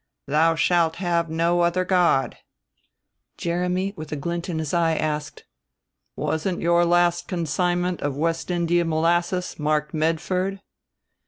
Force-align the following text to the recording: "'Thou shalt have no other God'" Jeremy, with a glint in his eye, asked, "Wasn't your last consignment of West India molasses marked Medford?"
"'Thou 0.25 0.55
shalt 0.55 0.95
have 0.95 1.29
no 1.29 1.61
other 1.61 1.85
God'" 1.85 2.37
Jeremy, 3.37 3.93
with 3.95 4.11
a 4.11 4.15
glint 4.15 4.49
in 4.49 4.57
his 4.57 4.73
eye, 4.73 4.95
asked, 4.95 5.43
"Wasn't 6.15 6.59
your 6.59 6.85
last 6.85 7.27
consignment 7.27 8.01
of 8.01 8.17
West 8.17 8.49
India 8.49 8.83
molasses 8.83 9.59
marked 9.59 9.93
Medford?" 9.93 10.59